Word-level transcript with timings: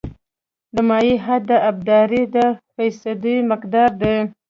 د 0.75 0.77
مایع 0.89 1.17
حد 1.25 1.41
د 1.49 1.51
ابدارۍ 1.69 2.23
د 2.35 2.37
فیصدي 2.75 3.35
مقدار 3.51 3.89
دی 4.01 4.15